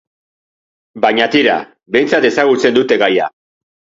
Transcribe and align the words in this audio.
Baina 1.03 1.27
tira, 1.35 1.57
behintzat 1.97 2.27
ezagutzen 2.31 2.79
dute 2.79 2.97
gaia. 3.03 3.29